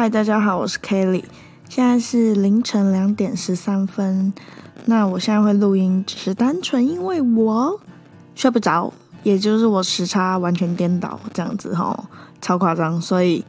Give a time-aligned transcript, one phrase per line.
[0.00, 1.24] 嗨，大家好，我是 Kelly，
[1.68, 4.32] 现在是凌晨两点十三分。
[4.84, 7.80] 那我现在会录音，只是单纯因为我
[8.36, 8.92] 睡不着，
[9.24, 12.08] 也就是我时差完全颠倒这样子哈，
[12.40, 13.44] 超夸张，所以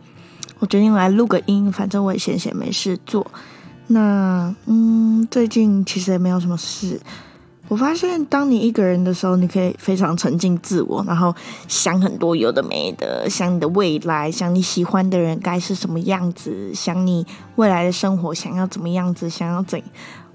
[0.58, 3.30] 我决定来录个音，反正我也闲闲没事做。
[3.86, 7.00] 那嗯，最近其实也没有什么事。
[7.70, 11.34] 我发现，当你一个人的时候，你可以非常沉浸自我，然后
[11.68, 17.24] 想很多有的没的，想你的未来，想你喜欢的人该是什么样子，想你
[17.58, 19.80] 未来的生活想要怎么样子，想要怎？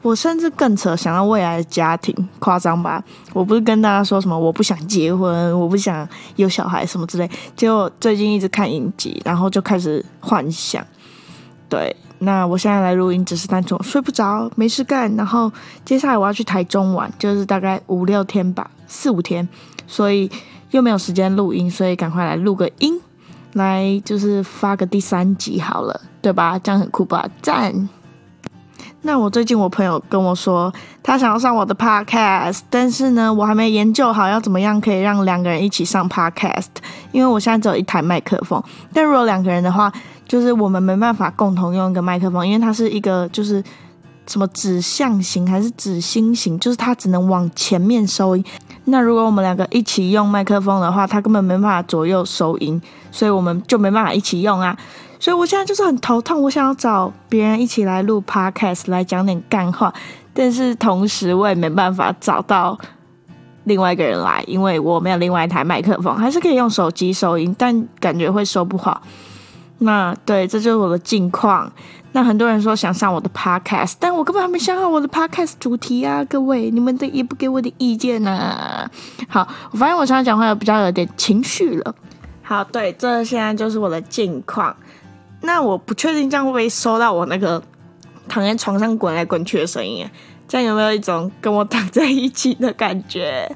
[0.00, 3.02] 我甚至更扯，想要未来的家庭，夸张吧？
[3.32, 10.86] 我不是跟大家说什么我不想结婚，我不想有小孩什么之类，结果最近一直看影集，然后就开始幻想，
[11.68, 11.96] 对。
[12.24, 15.14] 那我现在来录音，只是单纯睡不着，没事干。
[15.14, 15.52] 然后
[15.84, 19.46] 接下来我要去台中玩，就是大概五六天吧，四五天，
[19.86, 20.30] 所以
[20.70, 22.98] 又没有时间录音，所以赶快来录个音，
[23.52, 26.58] 来就是发个第三集好了，对吧？
[26.58, 27.28] 这样很酷吧？
[27.40, 27.88] 赞！
[29.02, 30.72] 那我最近我朋友跟我说，
[31.02, 36.68] 他想要上我的 podcast，但是呢，我还没研究好要怎么样可以让两个人一起上 podcast，
[37.12, 38.62] 因为我现在只有一台麦克风，
[38.94, 39.92] 但如果两个人的话。
[40.34, 43.62] 就是我们没办法共同用一个麦克风，因为它是一个就是
[44.26, 48.44] 什么指向型还是指心型，就是它只能往前面收音。
[48.86, 52.82] 那如果我们两个一起用麦克风的话，它根本没办法左右收音，
[53.12, 54.76] 所以我们就没办法一起用啊。
[55.20, 59.94] 所以我现在就是很头痛，我想要找别人一起来录 podcast 来讲点干话，
[60.32, 62.76] 但是同时我也没办法找到
[63.62, 69.00] 另外一个人来，因为我没有另外一台麦克风，还是可以用手机收音，但感觉会收不好。
[69.84, 71.70] 那对，这就是我的近况。
[72.12, 76.24] 那很多人说想上我的 podcast，但我根本还没想好我的 podcast 主题啊！
[76.24, 78.88] 各位，你们的也不给我的意见呢。
[79.28, 81.94] 好，我发现我常常讲话有比较有点情绪了。
[82.42, 84.74] 好，对，这现在就是我的近况。
[85.40, 87.60] 那我不确定这样会不会收到我那个
[88.28, 90.08] 躺在床上滚来滚去的声音，
[90.46, 93.50] 这样有没有一种跟我躺在一起的感觉？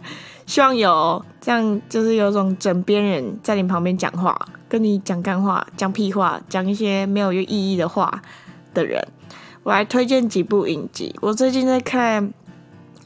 [0.47, 4.39] 希望有，这样就是有种枕边人在你旁边讲话。
[4.71, 8.21] 跟你讲干话、讲屁话、讲一些没有意义的话
[8.75, 9.03] 的人，
[9.63, 11.17] 我来推荐几部影集。
[11.23, 12.31] 我最近在看，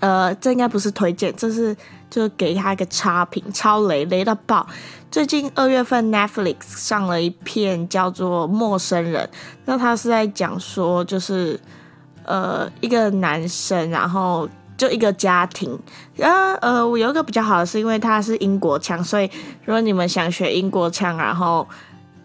[0.00, 1.76] 呃，这应该不是推荐，这是
[2.10, 4.66] 就给他一个差评，超雷雷到爆。
[5.08, 9.24] 最近二月份 Netflix 上了一片叫做《陌生人》，
[9.64, 11.60] 那他是在讲说，就是
[12.24, 14.48] 呃一个男生，然后。
[14.82, 15.78] 就一个家庭，
[16.20, 19.30] 啊呃，我有一个比较好的是因为它是英国腔，所以
[19.64, 21.64] 如果你们想学英国腔，然后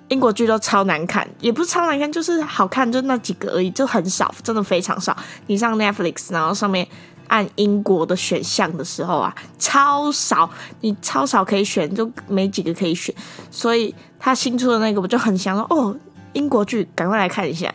[0.08, 5.16] 英国剧都超难看，也不是超难看，就是好看，就那几个而已，就很少，真的非常少。
[5.46, 6.88] 你上 Netflix，然后上面
[7.28, 10.50] 按英国的选项的时候啊，超少，
[10.82, 13.14] 你超少可以选，就没几个可以选。
[13.52, 15.96] 所以他新出的那个，我就很想说，哦，
[16.34, 17.72] 英国剧，赶快来看一下。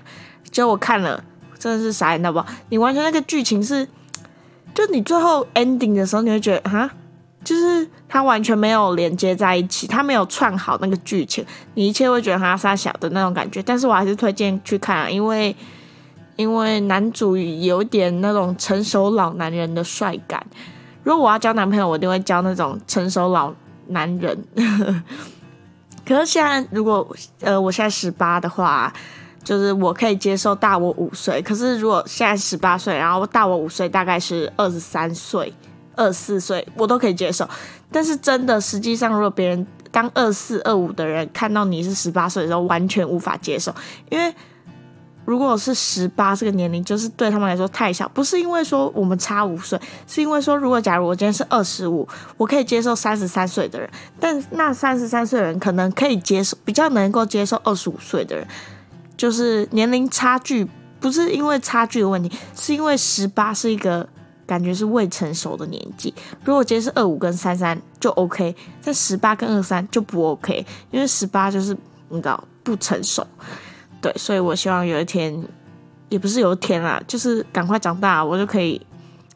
[0.51, 1.23] 结果我看了，
[1.57, 3.87] 真的是傻眼到爆，你完全那个剧情是。
[4.75, 6.91] 就你最后 ending 的时候，你会觉得哈，
[7.45, 11.45] 就是它完全没有连接在一起，它没有串好那个剧情，
[11.75, 13.63] 你一切会觉得它傻小的那种感觉。
[13.63, 15.55] 但是我还是推荐去看，因为
[16.37, 20.45] 因为男主有点那种成熟老男人的帅感。
[21.03, 23.53] 如果我要交男朋友，我一定会交那种成熟老
[23.89, 24.45] 男人。
[26.07, 27.07] 可是现在，如果
[27.41, 28.93] 呃我现在十八的话。
[29.45, 35.53] 就是我可以接受大我五岁，可是如果现在十八岁，然后大我五岁，大概是二十三岁、
[35.97, 37.49] 二十四岁，我都可以接受。
[37.91, 43.75] 但是真的，实际上如果别人当二四、二五的人看到你是十八岁的时候，完全无法接受。
[44.09, 44.35] 因为
[45.25, 48.09] 如果是十八这个年龄，就是对他们来说太小。
[48.09, 58.47] 不是因为说我们差五岁，是因为说如果假如我今天是二十五，我可以接受三十三岁的人，但那三十三岁的人可能可以接受，比较能够接受二十五岁的人。
[59.23, 60.67] 就是年龄差距
[60.99, 64.05] 不是因为差距的问题，是因为十八是一个
[64.45, 66.13] 感觉是未成熟的年纪。
[66.45, 68.53] 如果今天是二五跟三三就 OK，
[68.85, 71.73] 但十八跟二三就不 OK，因为十八就是
[72.09, 73.25] 你知道不成熟。
[74.01, 75.41] 对，所以我希望有一天，
[76.09, 78.85] 也不是有一天啦，就是赶快长大，我就可以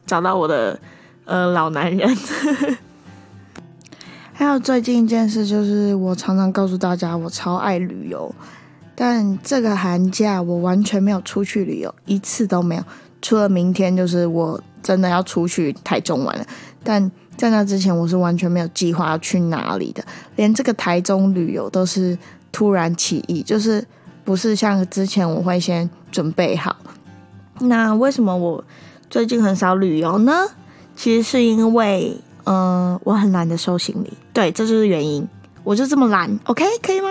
[0.05, 0.77] 找到我的
[1.23, 2.13] 呃老男人。
[4.35, 8.35] 还有最近一件事，就是我常常告诉大家，我超爱旅游。
[8.99, 12.83] 但这个寒假我完全没有出去旅游，一次都没有。
[13.21, 16.43] 除了明天，就是我真的要出去台中玩了。
[16.83, 20.03] 但在那之前，我是完全没有计划要去哪里的，
[20.35, 22.17] 连这个台中旅游都是
[22.51, 23.85] 突然起意，就是
[24.25, 26.75] 不是像之前我会先准备好。
[27.59, 28.63] 那为什么我
[29.11, 30.33] 最近很少旅游呢？
[30.95, 34.11] 其实是因为，嗯，我很懒得收行李。
[34.33, 35.27] 对，这就是原因。
[35.67, 37.09] 我就这么懒，OK，可以吗？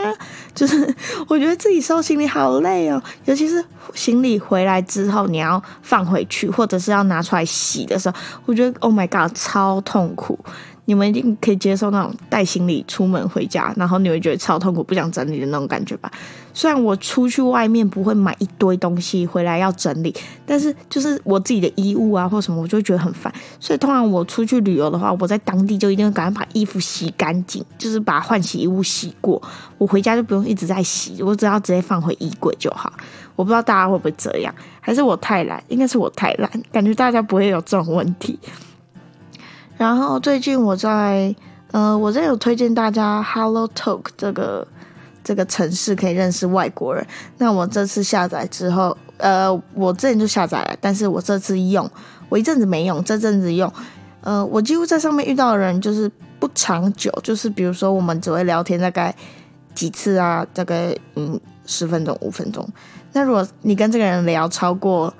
[0.55, 0.95] 就是
[1.29, 3.63] 我觉得自己收行李好累哦，尤其是
[3.93, 8.17] 行李回来之后你要放回去，或者是要拿出来洗的时候，
[8.47, 10.39] 我觉得 Oh my God，超痛苦。
[10.87, 16.11] 你们一定可以接受那种带行李出门回家，然后你会觉得超痛苦、不想整理的那种感觉吧？
[16.55, 20.15] 虽然我出去外面不会买一堆东西回来要整理，
[20.47, 23.31] 但是就是我自己的衣物啊或什么，我就觉得很烦。
[23.61, 29.43] 所以通常我出去旅游的话，我在当地就一定会赶快把衣服洗干净，就是把换洗衣物洗过，
[29.77, 32.93] 我回家就不用一直在洗，我只要直接放回衣柜就好。
[33.35, 35.63] 我不知道大家会不会这样，还是我太懒？
[35.69, 38.39] 应该是我太懒，感觉大家不会有这种问题。
[39.79, 41.35] 然后最近我在，
[41.71, 44.67] 呃，我这有推荐大家 Hello Talk 这个
[45.23, 47.07] 这个城市可以认识外国人。
[47.37, 51.91] 那我这次下载之后，呃，我之前就下载了，但是我这次用，
[52.31, 53.71] 我一阵子没用，这阵子用，
[54.23, 59.15] 呃，我几乎在上面遇到的人就是不长久，就是比如说我们只会聊天大概
[59.75, 62.67] 几次啊，大概嗯十分钟五分钟。
[63.13, 65.13] 那如果你跟这个人聊超过。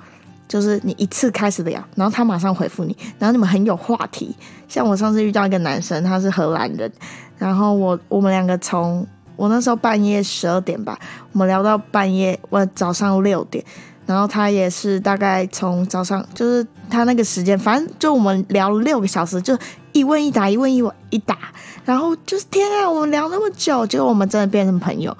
[0.47, 4.35] 就是你一次开始聊，然后他马上回复你，然后你们很有话题。
[4.67, 6.91] 像我上次遇到一个男生，他是荷兰人，
[7.37, 9.05] 然后我我们两个从
[9.35, 10.97] 我那时候半夜十二点吧，
[11.33, 13.63] 我们聊到半夜我早上六点，
[14.05, 19.57] 然后他也是大概从早上就是他那个时间，反正就我们聊了六个小时，就
[19.91, 21.37] 一问一答，一问一问一答，
[21.83, 25.17] 然后就是天啊，我们聊那么久，结果我们真的变成朋友，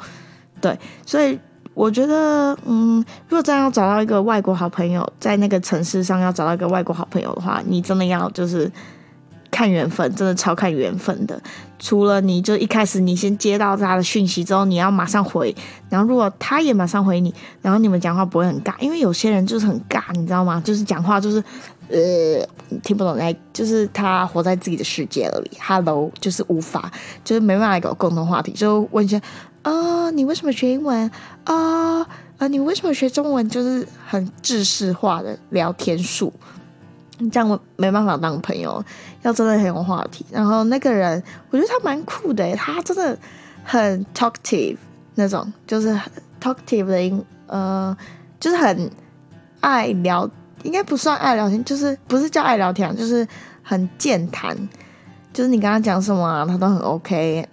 [0.61, 1.37] 对，所以。
[1.77, 2.97] 我觉得，嗯，
[3.29, 8.69] 如果真要找到一个外国好朋友，在那个城市上要找到一个外国好朋友的话，你真的要就是
[9.51, 11.39] 看缘分，真的超看缘分的。
[11.77, 15.55] 除了你就一开始你先接到他的讯息之后，你要马上回，
[15.87, 17.31] 然后如果他也马上回你，
[17.61, 20.59] 然后你们讲话不会很尬，因为有些人就是很尬，你知道吗？
[20.65, 21.37] 就是讲话就是
[21.89, 22.43] 呃
[22.81, 26.91] 听不懂，哎，就是他活在自己的世界里，Hello，就是无法，
[27.23, 29.21] 就是没办法有共同话题，就问一些。
[29.67, 31.11] 啊，你为什么学英文
[31.43, 31.99] 啊？
[32.37, 33.49] 啊，你为什么学中文？
[33.49, 36.31] 就是很制式化的聊天术，
[37.29, 38.81] 这样没办法当朋友。
[39.23, 43.17] 要真的很有话题，然后那个人，我觉得他蛮酷的，他真的
[43.65, 44.77] 很 talkative
[45.15, 45.99] 那种，就是
[46.41, 47.97] talkative 的音，呃，
[48.39, 48.89] 就是很
[49.59, 50.29] 爱聊，
[50.63, 53.27] 应该不算爱聊天，就是不是叫爱聊天，就是
[53.61, 54.55] 很健谈，
[55.33, 57.45] 就是你跟他讲什么，他都很 OK。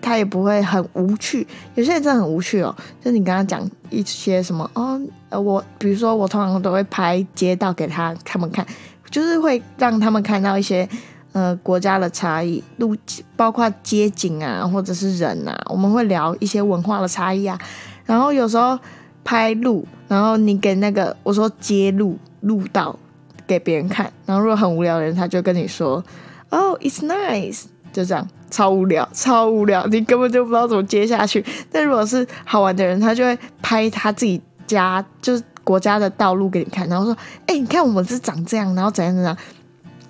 [0.00, 2.74] 他也不会很无趣，有些人真的很无趣哦。
[3.02, 8.66] 就你跟他讲一些什么哦，呃，我比如说我通常都会拍街道给他他们看，
[9.10, 10.88] 就是会让他们看到一些
[11.32, 12.96] 呃国家的差异，路
[13.36, 17.58] 包括街景啊，或者是人啊，我们会聊一些文化的差异啊。
[18.04, 18.78] 然后有时候
[19.22, 22.98] 拍路，然后你给那个我说街路路道
[23.46, 26.02] 给别人看，然后如果很无聊的人，他就跟你说
[26.50, 27.64] 哦，it's nice。
[27.92, 31.44] 就这样，超无聊，超无聊，你根本就不知道怎么接下去。
[31.70, 37.16] 但如果是好玩的人，他就会拍他自己家，就是国家的道路给你看，然后说
[37.46, 39.36] ：“哎，你看我们是长这样，然后怎样怎样。”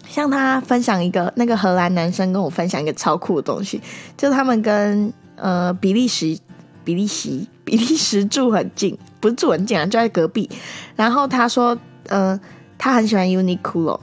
[0.09, 3.81] 像他分享一个那个荷兰男生跟我分享一个超酷的东西，
[4.17, 6.37] 就他们跟呃比利时、
[6.83, 10.51] 比利时、比利时住很近，不是住很近啊，就在隔壁。
[10.97, 11.79] 然后他说
[12.09, 12.39] ：“呃，
[12.77, 14.01] 他很喜欢 Uniqlo。”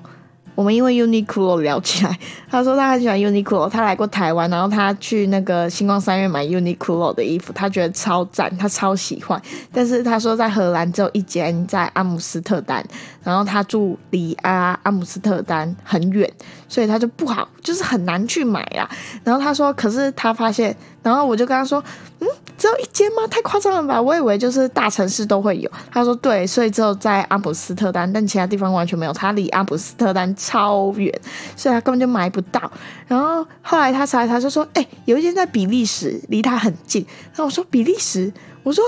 [0.58, 2.18] 我们因为 Uniqlo 聊起来，
[2.50, 9.40] 他说他很喜欢 Uniqlo，他来过台湾，然后他去那个星光三月买 Uniqlo 的衣服，他觉得超赞，他超喜欢。
[9.72, 12.84] 但是他说在荷兰只有一间在阿姆斯特丹，
[13.24, 16.28] 然后他住离阿阿姆斯特丹很远，
[16.68, 18.90] 所以他就不好，就是很难去买啦。
[19.24, 21.84] 然后他说，可是他发现，然后我就跟他说，
[22.20, 22.28] 嗯。
[22.58, 23.18] 只有一间吗？
[23.28, 24.02] 太夸张了吧！
[24.02, 25.70] 我以为就是大城市都会有。
[25.92, 29.14] 他说对，所以只有在阿姆斯特丹，但其他地方完全没有。
[29.14, 31.14] 他离阿姆斯特丹超远，
[31.58, 32.72] 所以他根本就买不到。
[33.06, 38.32] 然后后来他查，他就说：“哎，有一间在比利时，离他很近。”然后我说：“比利时？”
[38.64, 38.82] 我说：“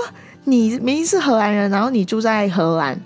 [0.44, 2.98] 你明明是荷兰人，然后你住在荷兰，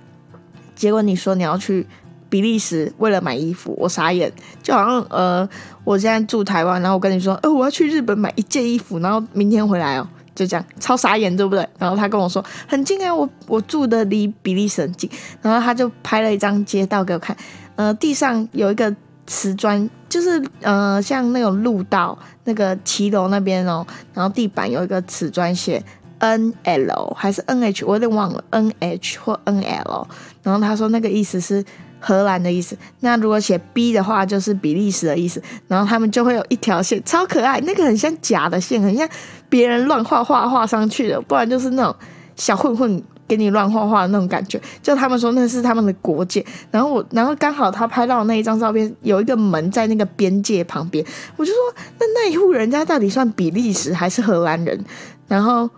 [0.77, 1.85] 结果你说你要去
[2.29, 4.33] 比利时为了买衣服，我傻眼。
[4.63, 5.49] 就好像呃，
[5.83, 11.65] 我现在住台湾，然后我跟你说，呃，我要去日本买一件衣服，然后明天回来哦。”就这样，超傻眼，对不对？
[11.79, 15.09] 然后他跟我说很近啊，我我住的离比利时很近。
[15.41, 17.37] 然后他就拍了一张街道给我看，
[17.77, 18.95] 呃，地上有一个
[19.27, 25.83] 瓷砖，就是呃像那种路道，那个骑楼那边哦，然后地板有一个瓷砖写
[26.19, 30.07] N L 还是 N H，我有点忘了 N H 或 N L。
[30.43, 31.65] 然后他说那个意思是。
[32.07, 35.43] 荷兰的意思，那如果写 B 的话，就是比利时的意思。
[35.67, 39.09] 然后他们就会有一条线，超可爱，那个很像假的线，很像
[39.49, 41.97] 别人乱画画画上去的，不然就是那种
[42.37, 44.61] 小混混给你乱画画的那种感觉。
[44.83, 51.05] 就他们说那是他们的国界，然后我，然后刚好他拍到那一张照片有一个门在那个边界旁边，
[51.37, 51.59] 我就说
[51.99, 54.85] 那那一户人家到底算比利时还是荷兰人？
[55.29, 55.69] 然后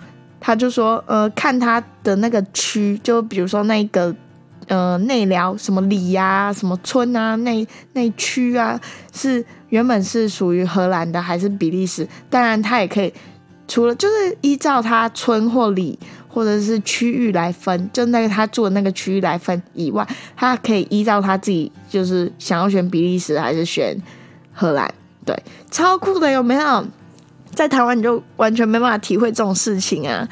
[0.40, 4.14] 他就说，呃，看他的那个区，就比如说那个。
[4.68, 8.80] 呃，内辽什么里呀，什么村啊，那那区啊，
[9.14, 12.04] 是原本是属于荷兰的还是比利时？
[12.28, 13.14] 当然，他也可以
[13.68, 20.06] 除了就是依照他村或里或者是区域来分，就那个他住的那个区域来分以外，
[20.36, 23.96] 他可以依照他自己就是想要选比利时还是选
[24.52, 24.92] 荷兰，
[25.24, 25.36] 对，
[25.70, 26.86] 超酷的有没有？
[27.54, 30.28] 在台湾你就完全没办法体会这种事情啊。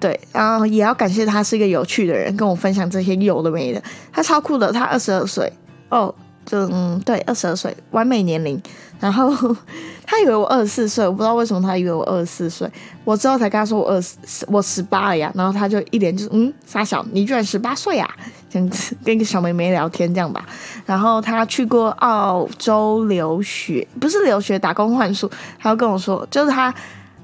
[0.00, 3.82] 对，然后也要感谢他是一个有趣的人，跟我分享这些有的没的。
[4.10, 5.52] 他超酷的，他二十二岁
[5.90, 6.14] 哦，
[6.48, 8.60] 就嗯，对，二十二岁，完美年龄。
[8.98, 9.30] 然后
[10.04, 12.68] 他以为我二十四岁，我不知道为什么他以为我二十四岁。
[13.04, 14.16] 我之后才跟他说我二十，
[14.48, 15.30] 我十八了呀。
[15.34, 18.08] 然后他就一脸就是嗯，傻小，你居然十八岁啊？
[18.50, 20.44] 这样子 跟一个小妹妹聊天这样吧。
[20.84, 25.30] 然后他去过澳洲留学，不是留学，打工换宿。
[25.58, 26.74] 他要跟我说，就是他。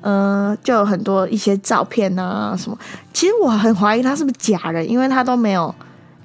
[0.06, 2.78] 嗯，就有很多一些照片啊什么。
[3.14, 5.74] 其实我很怀疑他是不是假人，因为他都没有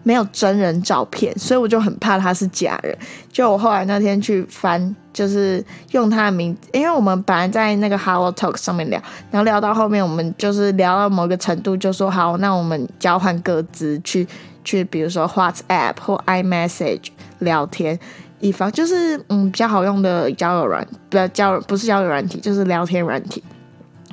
[0.03, 2.97] 没有真人照片，所以我就很怕他是假人。
[3.31, 9.01] 就我后来那天去翻，就是用他的名，因为我们本来在那个 Hello Talk 上面聊，
[9.31, 14.27] 然后聊到后面，我们就是聊到某个程度，就说好，那我们交换各自去
[14.63, 17.07] 去，比如说 WhatsApp 或 iMessage
[17.39, 17.99] 聊天，
[18.39, 23.43] 以防就是嗯比较好用的交友软，不要交不是交友软体，就是聊天软体。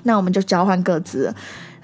[0.02, 1.34] 那我们就交换各自，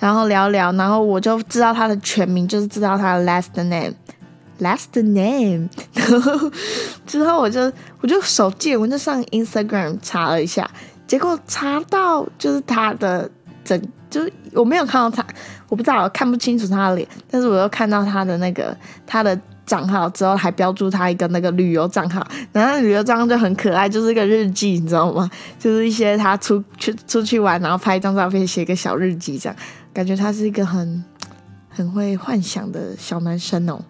[0.02, 5.68] 然后聊聊，然后我就知道他的全名，就是知道他的 last name，last name。
[5.94, 6.50] 然后
[7.06, 10.68] 之后我就我就手贱，我就上 Instagram 查了一下，
[11.06, 13.30] 结果查到就是他的
[13.64, 13.80] 整，
[14.11, 15.25] 就是我没有看到他，
[15.68, 19.40] 我不知道，看不清楚他的脸，但是我又看到他的那个他的。
[19.64, 25.30] 账号之后还标注他一个那个旅游账号，然后旅游账号就很可爱，就是一个日记，你知道吗？
[25.59, 29.56] 就是一些他出去出去玩，然后拍一张照片，写个小日记，这样
[29.93, 31.05] 感觉他是一个很
[31.69, 33.81] 很会幻想的小男生哦。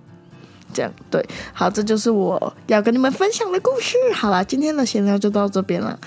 [0.75, 3.97] 这样对，好，这就是我要跟你们分享的故事。
[4.15, 5.99] 好了，今天的闲聊就到这边了。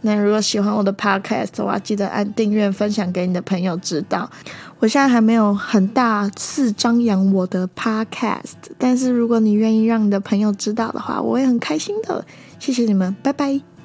[0.00, 4.28] 那如果喜欢我的 podcast 的话，记得按订阅、分享给你的朋友知道。
[4.80, 12.24] 我现在还没有很大肆张扬我的 podcast，但是如果你愿意让你的朋友知道的话，我也很开心的。
[12.58, 13.77] 谢谢你们，拜拜。